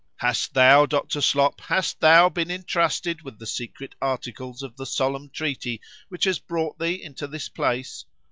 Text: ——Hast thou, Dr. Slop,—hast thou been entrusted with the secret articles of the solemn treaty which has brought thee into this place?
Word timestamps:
——Hast 0.15 0.55
thou, 0.55 0.87
Dr. 0.87 1.21
Slop,—hast 1.21 1.99
thou 1.99 2.27
been 2.27 2.49
entrusted 2.49 3.21
with 3.21 3.37
the 3.37 3.45
secret 3.45 3.93
articles 4.01 4.63
of 4.63 4.75
the 4.75 4.87
solemn 4.87 5.29
treaty 5.29 5.79
which 6.09 6.23
has 6.23 6.39
brought 6.39 6.79
thee 6.79 6.93
into 7.03 7.27
this 7.27 7.49
place? 7.49 8.05